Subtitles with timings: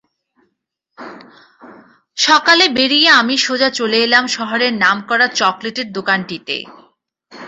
[2.17, 6.55] সকালে বেরিয়ে আমি সোজা চলে এলাম শহরের নাম করা চকলেটের দোকানটিতে।